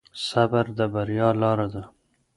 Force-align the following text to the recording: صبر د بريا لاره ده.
صبر 0.27 0.65
د 0.77 0.79
بريا 0.93 1.29
لاره 1.41 1.67
ده. 1.73 1.83